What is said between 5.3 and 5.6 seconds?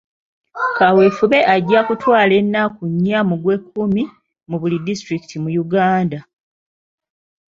mu